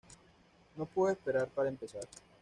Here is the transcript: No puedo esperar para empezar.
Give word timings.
No 0.77 0.87
puedo 0.87 1.13
esperar 1.13 1.47
para 1.49 1.69
empezar. 1.69 2.01